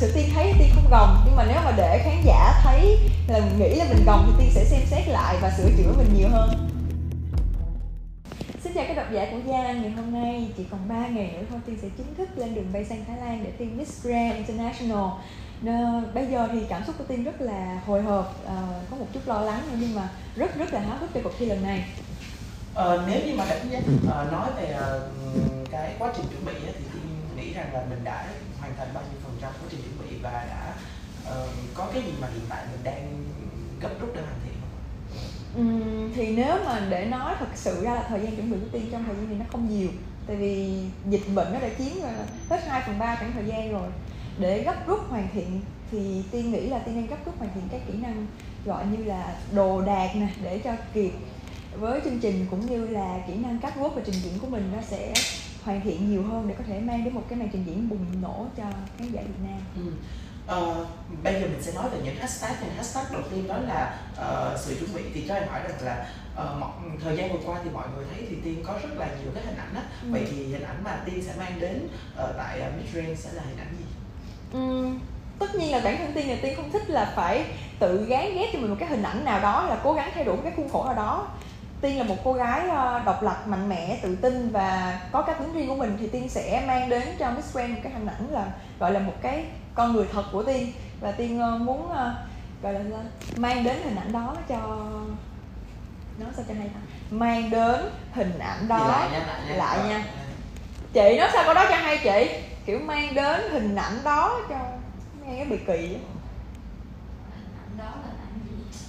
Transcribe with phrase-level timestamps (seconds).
[0.00, 3.40] sự tiên thấy tiên không gồng nhưng mà nếu mà để khán giả thấy là
[3.58, 6.28] nghĩ là mình gồng thì tiên sẽ xem xét lại và sửa chữa mình nhiều
[6.28, 6.50] hơn.
[8.64, 11.46] Xin chào các độc giả của Giang ngày hôm nay chỉ còn 3 ngày nữa
[11.50, 14.36] thôi Tiên sẽ chính thức lên đường bay sang Thái Lan để Tiên Miss Grand
[14.36, 15.04] International.
[15.62, 19.06] Nên, Bây giờ thì cảm xúc của Tiên rất là hồi hộp, uh, có một
[19.12, 21.84] chút lo lắng nhưng mà rất rất là háo hức cho cuộc thi lần này.
[22.74, 26.52] Ờ, nếu như mà đánh giá uh, nói về uh, cái quá trình chuẩn bị
[26.52, 28.26] ấy, thì Tiên nghĩ rằng là mình đã
[28.60, 30.74] hoàn thành bao nhiêu phần trăm quá trình chuẩn bị và đã
[31.32, 33.24] uh, có cái gì mà hiện tại mình đang
[33.80, 34.54] gấp rút để hoàn thiện?
[35.58, 38.68] Uhm, thì nếu mà để nói thật sự ra là thời gian chuẩn bị của
[38.72, 39.88] tiên trong thời gian này nó không nhiều.
[40.26, 42.02] Tại vì dịch bệnh nó đã chiếm
[42.48, 43.88] hết 2 phần ba khoảng thời gian rồi.
[44.38, 47.64] Để gấp rút hoàn thiện thì tiên nghĩ là tiên đang gấp rút hoàn thiện
[47.70, 48.26] các kỹ năng
[48.64, 51.12] gọi như là đồ đạc nè để cho kịp.
[51.74, 54.72] Với chương trình cũng như là kỹ năng cắt quốc và trình diễn của mình
[54.76, 55.12] nó sẽ
[55.64, 58.22] hoàn thiện nhiều hơn để có thể mang đến một cái màn trình diễn bùng
[58.22, 58.64] nổ cho
[58.98, 59.60] khán giả Việt Nam.
[59.76, 59.92] Ừ.
[60.56, 60.86] Uh,
[61.22, 64.60] bây giờ mình sẽ nói về những hashtag thì hashtag đầu tiên đó là uh,
[64.60, 67.70] sự chuẩn bị thì cho em hỏi rằng là uh, thời gian vừa qua thì
[67.70, 70.08] mọi người thấy thì tiên có rất là nhiều cái hình ảnh á ừ.
[70.12, 73.42] vậy thì hình ảnh mà tiên sẽ mang đến uh, tại uh, Midrange sẽ là
[73.42, 73.84] hình ảnh gì
[74.52, 74.86] ừ,
[75.38, 77.44] tất nhiên là bản thân tiên là tiên không thích là phải
[77.78, 80.24] tự gán ghép cho mình một cái hình ảnh nào đó là cố gắng thay
[80.24, 81.28] đổi cái khuôn khổ nào đó
[81.80, 82.68] tiên là một cô gái
[83.06, 86.28] độc lập mạnh mẽ tự tin và có cá tính riêng của mình thì tiên
[86.28, 89.44] sẽ mang đến cho miss grand một cái hình ảnh là gọi là một cái
[89.74, 90.72] con người thật của tiên.
[91.00, 92.14] Và tiên ờ, muốn ờ,
[92.62, 92.80] gọi là
[93.36, 94.56] mang đến hình ảnh đó cho
[96.18, 96.80] nó sao cho hay ta?
[97.10, 97.80] Mang đến
[98.12, 100.04] hình ảnh đó lại nha, lại nha, lại nha.
[100.92, 102.42] chị nói sao có đó cho hay chị?
[102.64, 104.56] Kiểu mang đến hình ảnh đó cho
[105.20, 106.00] nghe cái bị kỳ á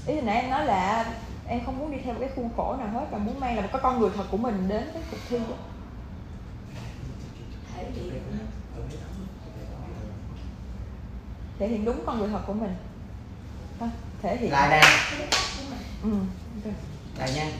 [0.05, 1.05] ý là nãy em nói là
[1.52, 3.62] em không muốn đi theo một cái khuôn khổ nào hết và muốn mang là
[3.62, 5.38] một cái con người thật của mình đến cái cuộc thi.
[5.50, 5.56] Đó
[11.60, 12.76] thể hiện đúng con người thật của mình.
[14.22, 14.52] Thể hiện.
[14.52, 14.82] Lại đây
[16.04, 16.10] ừ
[17.18, 17.52] lại nha.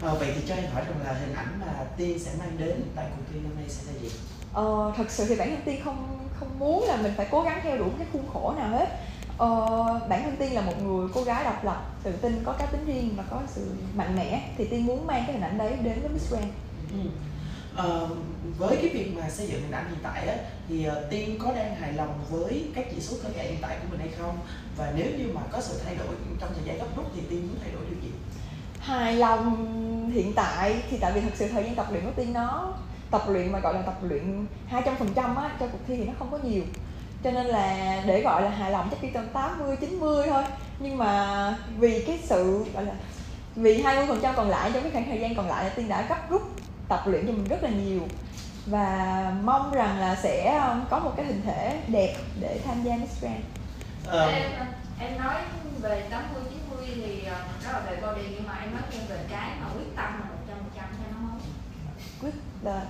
[0.00, 2.82] Ờ, vậy thì cho em hỏi rằng là hình ảnh mà tiên sẽ mang đến
[2.96, 4.10] tại cuộc thi năm nay sẽ là gì?
[4.52, 7.60] Ờ, thật sự thì bản thân tiên không không muốn là mình phải cố gắng
[7.62, 8.98] theo đuổi cái khuôn khổ nào hết
[9.42, 12.66] ờ, bản thân tiên là một người cô gái độc lập tự tin có cá
[12.66, 15.76] tính riêng và có sự mạnh mẽ thì tiên muốn mang cái hình ảnh đấy
[15.82, 16.48] đến với Miss Grand.
[16.92, 16.98] Ừ.
[17.76, 18.08] ờ,
[18.58, 20.36] với cái việc mà xây dựng hình ảnh hiện tại á
[20.68, 23.76] thì uh, tiên có đang hài lòng với các chỉ số cơ thể hiện tại
[23.80, 24.38] của mình hay không?
[24.76, 27.48] Và nếu như mà có sự thay đổi trong thời gian gấp rút thì tiên
[27.48, 28.10] muốn thay đổi điều gì?
[28.78, 32.32] Hài lòng hiện tại thì tại vì thật sự thời gian tập luyện của tiên
[32.32, 32.74] nó
[33.10, 36.04] tập luyện mà gọi là tập luyện 200% phần trăm á cho cuộc thi thì
[36.04, 36.62] nó không có nhiều
[37.24, 40.44] cho nên là để gọi là hài lòng chắc đi tầm 80 90 thôi
[40.78, 42.92] nhưng mà vì cái sự gọi là
[43.56, 45.88] vì 20 phần trăm còn lại trong cái khoảng thời gian còn lại là tiên
[45.88, 46.42] đã gấp rút
[46.88, 48.00] tập luyện cho mình rất là nhiều
[48.66, 52.96] và mong rằng là sẽ um, có một cái hình thể đẹp để tham gia
[52.96, 53.42] Miss Grand.
[54.06, 54.30] Ờ.
[54.30, 54.52] Em
[54.98, 55.34] em nói
[55.80, 57.32] về 80 90 thì đó
[57.70, 60.26] um, là về body nhưng mà em nói thêm về cái mà quyết tâm là
[60.48, 61.40] 100 trăm cho nó mới.
[62.20, 62.82] Quyết là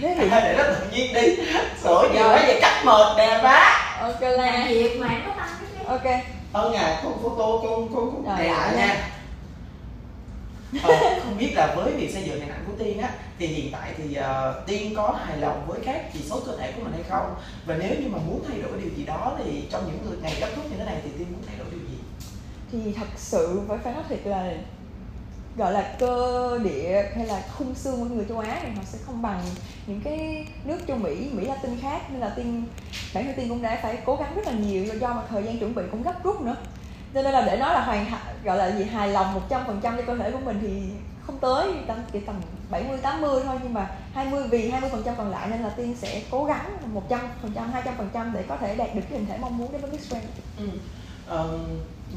[0.00, 1.36] thế thì để nó tự nhiên đi.
[1.82, 5.84] Sửa nhiều quá vậy cắt mệt đẹp quá ok là việc mà có tăng cái
[5.86, 6.24] ok.
[6.52, 9.10] Ơn à con photo con con con này lại nha.
[10.82, 10.94] Ờ,
[11.24, 13.92] không biết là với việc xây dựng hình ảnh của tiên á thì hiện tại
[13.96, 17.02] thì uh, tiên có hài lòng với các chỉ số cơ thể của mình hay
[17.08, 17.34] không?
[17.66, 20.48] Và nếu như mà muốn thay đổi điều gì đó thì trong những ngày gấp
[20.56, 21.98] rút như thế này thì tiên muốn thay đổi điều gì?
[22.72, 24.52] Thì thật sự phải phải nói thiệt là
[25.56, 28.98] gọi là cơ địa hay là khung xương của người châu Á thì họ sẽ
[29.06, 29.40] không bằng
[29.86, 32.64] những cái nước châu Mỹ Mỹ Latin khác nên là tiên,
[33.14, 35.58] bản thân tiên cũng đã phải cố gắng rất là nhiều do mà thời gian
[35.58, 36.56] chuẩn bị cũng gấp rút nữa
[37.14, 38.06] cho nên là để nói là hoàn
[38.44, 41.98] gọi là gì, hài lòng 100% cho cơ thể của mình thì không tới, tầm,
[42.12, 42.36] chỉ tầm
[42.70, 45.96] 70 80 thôi nhưng mà 20 vì 20 phần trăm còn lại nên là tiên
[45.96, 49.18] sẽ cố gắng 100 phần trăm 200 phần trăm để có thể đạt được cái
[49.18, 50.24] hình thể mong muốn đến với cái Grand.
[50.56, 50.64] Ừ.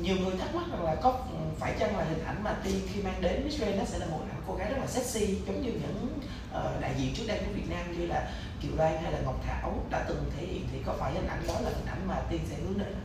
[0.02, 1.20] Nhiều người thắc mắc rằng là có
[1.60, 4.06] phải chăng là hình ảnh mà tiên khi mang đến Miss Grand nó sẽ là
[4.06, 6.20] một hình ảnh cô gái rất là sexy giống như những
[6.52, 8.30] uh, đại diện trước đây của Việt Nam như là
[8.62, 11.44] Kiều Loan hay là Ngọc Thảo đã từng thể hiện thì có phải hình ảnh
[11.48, 12.96] đó là hình ảnh mà tiên sẽ hướng đến?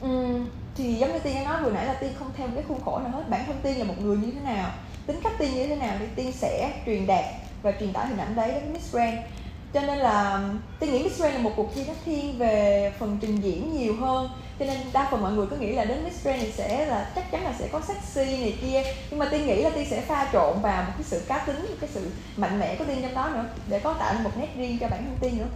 [0.00, 0.40] Ừ,
[0.76, 2.98] thì giống như tiên đã nói vừa nãy là tiên không theo cái khuôn khổ
[2.98, 4.70] nào hết bản thân tiên là một người như thế nào
[5.06, 7.24] tính cách tiên như thế nào thì tiên sẽ truyền đạt
[7.62, 9.18] và truyền tải hình ảnh đấy đến Miss Grand
[9.74, 10.48] cho nên là
[10.80, 13.96] tiên nghĩ Miss Grand là một cuộc thi nó thiên về phần trình diễn nhiều
[13.96, 14.30] hơn
[14.60, 17.10] cho nên đa phần mọi người cứ nghĩ là đến Miss Grand thì sẽ là
[17.14, 18.82] chắc chắn là sẽ có sexy này kia.
[19.10, 21.56] Nhưng mà tiên nghĩ là tiên sẽ pha trộn vào một cái sự cá tính
[21.56, 24.30] một cái sự mạnh mẽ của tiên trong đó nữa để có tạo nên một
[24.36, 25.48] nét riêng cho bản thân tiên nữa.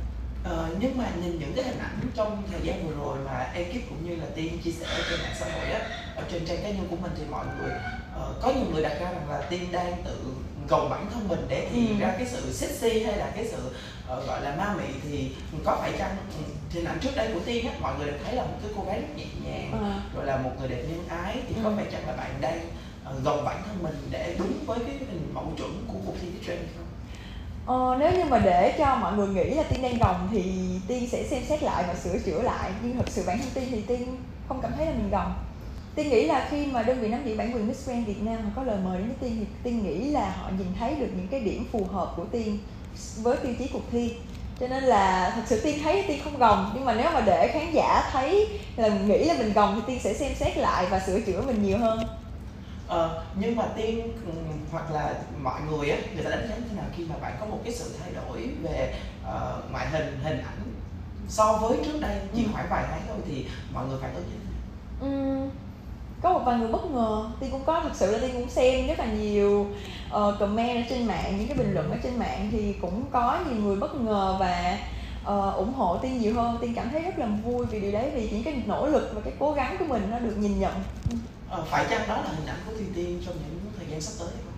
[0.45, 3.89] Ờ, nhưng mà nhìn những cái hình ảnh trong thời gian vừa rồi mà ekip
[3.89, 5.81] cũng như là tiên chia sẻ trên mạng xã hội á
[6.17, 9.01] ở trên trang cá nhân của mình thì mọi người uh, có nhiều người đặt
[9.01, 10.17] ra rằng là tiên đang tự
[10.69, 12.03] gồng bản thân mình để hiện ừ.
[12.03, 15.31] ra cái sự sexy hay là cái sự uh, gọi là ma mị thì
[15.65, 18.35] có phải chăng ừ, hình ảnh trước đây của tiên á mọi người đều thấy
[18.35, 20.01] là một cái cô gái rất nhẹ nhàng à.
[20.17, 21.61] rồi là một người đẹp nhân ái thì ừ.
[21.65, 22.61] có phải chăng là bạn đang
[23.17, 26.29] uh, gồng bản thân mình để đúng với cái hình mẫu chuẩn của cuộc thi
[26.47, 26.85] trend không
[27.67, 30.55] Ờ, nếu như mà để cho mọi người nghĩ là tiên đang gồng thì
[30.89, 33.65] tiên sẽ xem xét lại và sửa chữa lại nhưng thật sự bản thân tiên
[33.71, 34.17] thì tiên
[34.49, 35.35] không cảm thấy là mình gồng
[35.95, 38.53] tiên nghĩ là khi mà đơn vị nắm giữ bản quyền Miss Grand Việt Nam
[38.57, 41.29] có lời mời đến với tiên thì tiên nghĩ là họ nhìn thấy được những
[41.29, 42.59] cái điểm phù hợp của tiên
[43.23, 44.15] với tiêu chí cuộc thi
[44.61, 47.51] cho nên là thật sự tiên thấy tiên không gồng nhưng mà nếu mà để
[47.53, 51.01] khán giả thấy là nghĩ là mình gồng thì tiên sẽ xem xét lại và
[51.01, 51.99] sửa chữa mình nhiều hơn
[52.89, 54.13] Ờ, nhưng mà tiên
[54.73, 57.37] hoặc là mọi người á người ta đánh giá như thế nào khi mà bạn
[57.41, 60.73] có một cái sự thay đổi về uh, ngoại hình hình ảnh
[61.29, 62.49] so với trước đây chỉ ừ.
[62.53, 64.61] khoảng vài tháng thôi thì mọi người phản ứng như thế nào?
[65.01, 65.49] Ừ,
[66.25, 67.31] có một vài người bất ngờ.
[67.41, 69.67] Tiên cũng có thật sự là tiên cũng xem rất là nhiều
[70.07, 73.41] uh, comment ở trên mạng những cái bình luận ở trên mạng thì cũng có
[73.47, 74.79] nhiều người bất ngờ và
[75.23, 76.59] uh, ủng hộ tiên nhiều hơn.
[76.61, 79.21] Tiên cảm thấy rất là vui vì điều đấy vì những cái nỗ lực và
[79.21, 80.73] cái cố gắng của mình nó được nhìn nhận.
[81.51, 84.13] Ờ, phải chăng đó là hình ảnh của Thiên Tiên trong những thời gian sắp
[84.19, 84.55] tới không?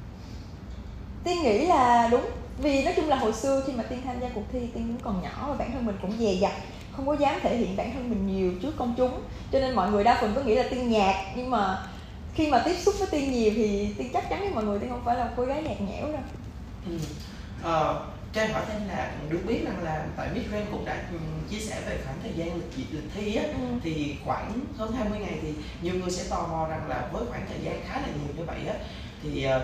[1.24, 2.24] Tiên nghĩ là đúng.
[2.58, 5.00] Vì nói chung là hồi xưa khi mà Tiên tham gia cuộc thi Tiên cũng
[5.02, 6.52] còn nhỏ và bản thân mình cũng dè dặt
[6.96, 9.22] không có dám thể hiện bản thân mình nhiều trước công chúng
[9.52, 11.86] cho nên mọi người đa phần có nghĩ là Tiên nhạt nhưng mà
[12.34, 14.90] khi mà tiếp xúc với Tiên nhiều thì Tiên chắc chắn với mọi người Tiên
[14.90, 16.22] không phải là cô gái nhạt nhẽo đâu
[16.86, 16.98] ừ.
[17.62, 20.94] Ờ, cho em hỏi thêm là được biết rằng là tại Miss Grand cũng đã
[21.12, 21.18] ừ,
[21.50, 23.78] chia sẻ về khoảng thời gian lịch, lịch thi á ừ.
[23.82, 25.48] thì khoảng hơn 20 ngày thì
[25.82, 28.44] nhiều người sẽ tò mò rằng là với khoảng thời gian khá là nhiều như
[28.44, 28.74] vậy á
[29.22, 29.62] thì uh,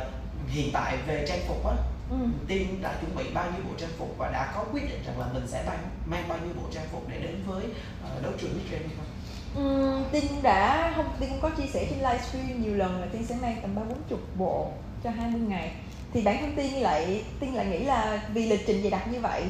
[0.48, 1.74] hiện tại về trang phục á
[2.12, 2.26] ừ.
[2.48, 5.20] team đã chuẩn bị bao nhiêu bộ trang phục và đã có quyết định rằng
[5.20, 8.32] là mình sẽ mang, mang bao nhiêu bộ trang phục để đến với uh, đấu
[8.40, 9.06] trường Miss không?
[9.54, 13.26] Ừ, Tiên đã không Tiên cũng có chia sẻ trên livestream nhiều lần là Tiên
[13.26, 14.70] sẽ mang tầm ba bốn chục bộ
[15.04, 15.72] cho 20 ngày
[16.12, 19.20] thì bản thân tiên lại tiên lại nghĩ là vì lịch trình dày đặc như
[19.20, 19.42] vậy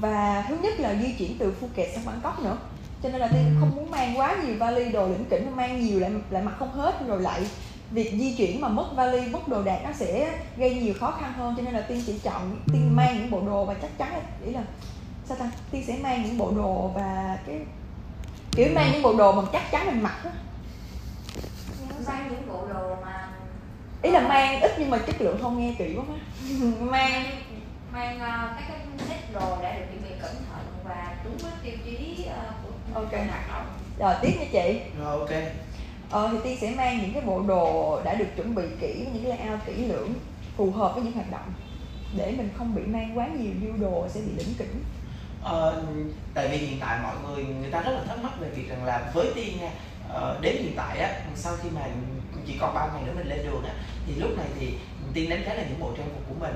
[0.00, 2.58] và thứ nhất là di chuyển từ Phuket sang Bangkok nữa
[3.02, 6.00] cho nên là tiên không muốn mang quá nhiều vali đồ lĩnh kỉnh mang nhiều
[6.00, 7.46] lại lại mặc không hết rồi lại
[7.90, 11.32] việc di chuyển mà mất vali mất đồ đạc nó sẽ gây nhiều khó khăn
[11.32, 14.12] hơn cho nên là tiên chỉ chọn tiên mang những bộ đồ và chắc chắn
[14.12, 14.62] là nghĩ là
[15.24, 15.50] sao ta?
[15.70, 17.60] Tiên sẽ mang những bộ đồ và cái
[18.56, 20.30] kiểu mang những bộ đồ mà chắc chắn mình mặc á.
[22.06, 23.32] Mang những bộ đồ mà
[24.02, 26.04] ý là mang ít nhưng mà chất lượng không nghe kỹ quá
[26.80, 27.24] mang
[27.92, 28.78] mang uh, các cái
[29.08, 33.00] set đồ đã được chuẩn bị cẩn thận và đúng với tiêu chí uh, của
[33.00, 33.12] ok.
[33.12, 33.66] hoạt động.
[33.98, 34.80] Rồi tiếp nha chị.
[34.98, 35.30] Rồi ok
[36.14, 39.24] ờ thì tiên sẽ mang những cái bộ đồ đã được chuẩn bị kỹ những
[39.24, 40.14] cái layout kỹ lưỡng
[40.56, 41.52] phù hợp với những hoạt động.
[42.16, 44.84] Để mình không bị mang quá nhiều dư đồ sẽ bị lĩnh kỉnh.
[45.42, 45.82] Ờ,
[46.34, 48.84] tại vì hiện tại mọi người người ta rất là thắc mắc về việc rằng
[48.84, 49.70] là với tiên nha
[50.08, 51.80] ờ, đến hiện tại á sau khi mà
[52.46, 53.74] chỉ còn 3 ngày nữa mình lên đường á
[54.06, 54.74] thì lúc này thì
[55.14, 56.54] tiên đánh giá là những bộ trang phục của mình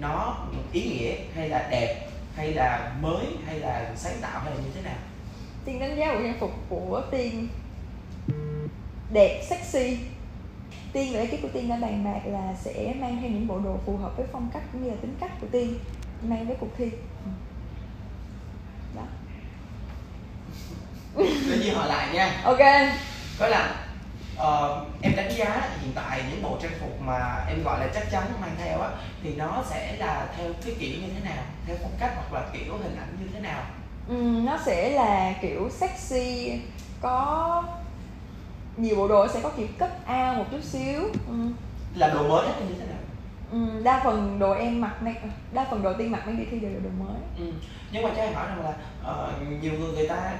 [0.00, 0.36] nó
[0.72, 4.70] ý nghĩa hay là đẹp hay là mới hay là sáng tạo hay là như
[4.74, 4.98] thế nào?
[5.64, 7.48] Tiên đánh giá bộ trang phục của tiên
[9.10, 9.98] đẹp sexy.
[10.92, 13.76] Tiên và ekip của tiên đã bàn bạc là sẽ mang theo những bộ đồ
[13.86, 15.78] phù hợp với phong cách cũng như là tính cách của tiên
[16.22, 16.90] mang với cuộc thi.
[18.96, 19.02] Đó.
[21.16, 22.40] Tự nhiên hỏi lại nha.
[22.44, 22.58] Ok.
[23.38, 23.84] Có là
[24.36, 28.10] uh, em đánh giá hiện tại những bộ trang phục mà em gọi là chắc
[28.10, 28.90] chắn mang theo á
[29.22, 31.42] thì nó sẽ là theo cái kiểu như thế nào?
[31.66, 33.62] Theo phong cách hoặc là kiểu hình ảnh như thế nào?
[34.08, 34.14] Ừ,
[34.44, 36.60] nó sẽ là kiểu sexy
[37.00, 37.64] có
[38.76, 41.34] nhiều bộ đồ sẽ có kiểu cấp A một chút xíu ừ.
[41.94, 43.00] là đồ mới hay như thế nào
[43.52, 44.96] Ừ, đa phần đồ em mặc
[45.52, 47.52] đa phần đồ tiên mặc mấy đi thi đều là đồ mới ừ.
[47.92, 48.74] nhưng mà cho em hỏi rằng là
[49.12, 50.34] uh, nhiều người người ta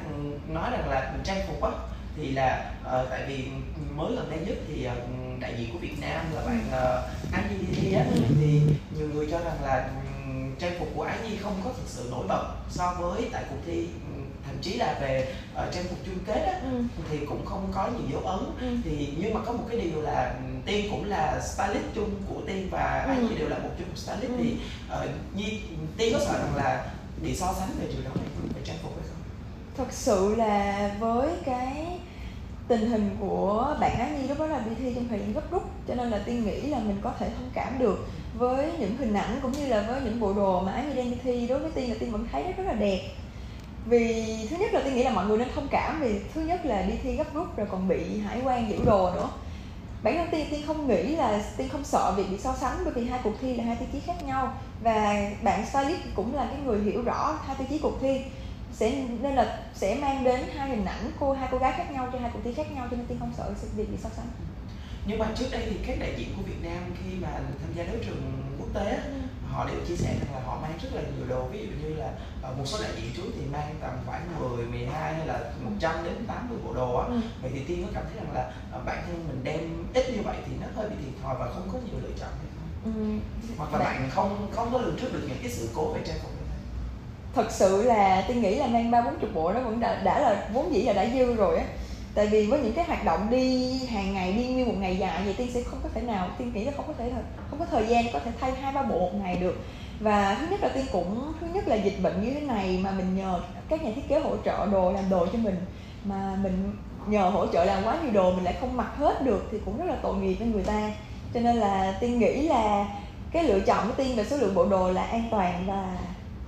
[0.48, 1.70] nói rằng là trang phục á
[2.16, 3.48] thì là uh, tại vì
[3.96, 7.44] mới gần đây nhất thì uh, đại diện của Việt Nam là bạn uh, Ái
[7.50, 8.04] Nhi đi thi á
[8.40, 8.60] thì
[8.96, 9.90] nhiều người cho rằng là
[10.26, 13.44] um, trang phục của Ái Nhi không có thực sự nổi bật so với tại
[13.50, 13.88] cuộc thi
[14.46, 16.82] thậm chí là về uh, trang phục chung kết á, ừ.
[17.10, 18.76] thì cũng không có nhiều dấu ấn ừ.
[18.84, 20.34] thì nhưng mà có một cái điều là
[20.66, 23.10] tiên cũng là stylist chung của tiên và ừ.
[23.10, 24.36] Ái Nhi đều là một chung stylist ừ.
[24.42, 24.56] thì
[24.92, 25.60] uh, Nhi
[25.96, 26.86] tiên có sợ rằng là
[27.22, 28.10] bị so sánh về điều đó
[28.54, 29.22] về trang phục hay không?
[29.76, 31.98] Thật sự là với cái
[32.68, 35.50] tình hình của bạn Á Nhi lúc đó là đi thi trong thời gian gấp
[35.50, 38.96] rút cho nên là Tiên nghĩ là mình có thể thông cảm được với những
[38.96, 41.46] hình ảnh cũng như là với những bộ đồ mà Á Nhi đang đi thi
[41.46, 43.00] đối với Tiên là Tiên vẫn thấy rất, rất là đẹp
[43.86, 46.66] vì thứ nhất là Tiên nghĩ là mọi người nên thông cảm vì thứ nhất
[46.66, 49.30] là đi thi gấp rút rồi còn bị hải quan giữ đồ nữa.
[50.02, 52.94] Bản thân tiên tiên không nghĩ là tiên không sợ việc bị so sánh bởi
[52.94, 54.52] vì hai cuộc thi là hai tiêu chí khác nhau.
[54.82, 58.20] Và bạn stylist cũng là cái người hiểu rõ hai tiêu chí cuộc thi.
[58.72, 62.08] Sẽ nên là sẽ mang đến hai hình ảnh cô hai cô gái khác nhau
[62.12, 64.26] cho hai cuộc thi khác nhau cho nên tiên không sợ việc bị so sánh.
[65.06, 67.84] Nhưng mà trước đây thì các đại diện của Việt Nam khi mà tham gia
[67.84, 69.20] đấu trường quốc tế ừ.
[69.52, 71.42] Họ đều chia sẻ rằng là họ mang rất là nhiều đồ.
[71.52, 74.66] Ví dụ như là ờ, một số đại diện trước thì mang tầm khoảng 10,
[74.66, 77.06] 12 hay là 100 đến 80 bộ đồ á.
[77.06, 77.20] Ừ.
[77.42, 79.60] vậy thì tiên có cảm thấy rằng là ờ, bản thân mình đem
[79.94, 82.30] ít như vậy thì nó hơi bị thiệt thòi và không có nhiều lựa chọn
[82.84, 82.90] ừ.
[83.58, 86.00] hoặc là bạn, bạn không không có lường trước được những cái sự cố về
[86.06, 86.30] trang phục
[87.34, 90.20] thật sự là tiên nghĩ là mang ba bốn chục bộ nó vẫn đã, đã
[90.20, 91.64] là vốn dĩ là đã dư rồi á
[92.14, 95.24] tại vì với những cái hoạt động đi hàng ngày đi nguyên một ngày dài
[95.24, 97.12] vậy tiên sẽ không có thể nào tiên nghĩ là không có thể
[97.50, 99.56] không có thời gian có thể thay hai ba bộ một ngày được.
[100.00, 102.90] Và thứ nhất là tiên cũng thứ nhất là dịch bệnh như thế này mà
[102.90, 105.56] mình nhờ các nhà thiết kế hỗ trợ đồ làm đồ cho mình
[106.04, 106.72] mà mình
[107.06, 109.78] nhờ hỗ trợ làm quá nhiều đồ mình lại không mặc hết được thì cũng
[109.78, 110.92] rất là tội nghiệp với người ta.
[111.34, 112.86] Cho nên là tiên nghĩ là
[113.32, 115.98] cái lựa chọn của tiên về số lượng bộ đồ là an toàn và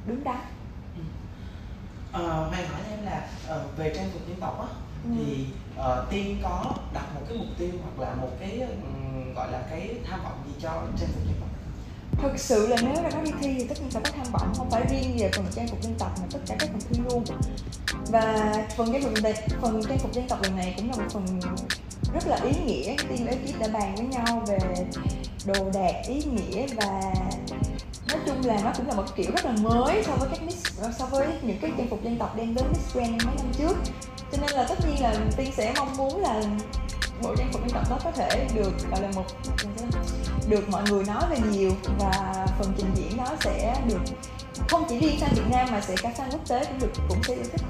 [0.06, 0.40] đúng đắn.
[0.96, 1.02] Ừ.
[2.12, 5.46] Ờ, uh, mày hỏi em là ờ, về trang phục dân tộc á thì
[5.78, 9.62] uh, tiên có đặt một cái mục tiêu hoặc là một cái um, gọi là
[9.70, 11.48] cái tham vọng gì cho trang phục dân tộc
[12.22, 14.52] thực sự là nếu là nó đi thi thì tất nhiên phải có tham vọng
[14.56, 17.00] không phải riêng về phần trang phục dân tộc mà tất cả các phần thi
[17.10, 17.24] luôn.
[18.10, 21.10] Và phần trang phục này phần trang phục dân tộc lần này cũng là một
[21.12, 21.40] phần
[22.14, 24.58] rất là ý nghĩa tiên với ekip đã bàn với nhau về
[25.46, 27.00] đồ đạc ý nghĩa và
[28.08, 30.80] nói chung là nó cũng là một kiểu rất là mới so với các miss
[30.98, 33.76] so với những cái trang phục dân tộc đem đến Miss Grand mấy năm trước
[34.32, 36.42] cho nên là tất nhiên là tiên sẽ mong muốn là
[37.22, 39.24] bộ trang phục dân tộc đó có thể được, gọi là một,
[40.48, 44.00] được mọi người nói về nhiều và phần trình diễn đó sẽ được
[44.68, 47.22] không chỉ riêng sang Việt Nam mà sẽ cả sang quốc tế cũng được, cũng
[47.22, 47.62] sẽ yêu thích.